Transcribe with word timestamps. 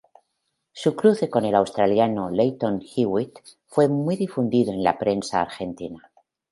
Su 0.71 0.95
cruce 0.95 1.29
con 1.29 1.45
el 1.45 1.53
australiano 1.53 2.31
Lleyton 2.31 2.81
Hewitt 2.81 3.37
fue 3.67 3.87
muy 3.87 4.15
difundido 4.15 4.73
en 4.73 4.81
la 4.83 4.97
prensa 4.97 5.41
argentina. 5.41 6.11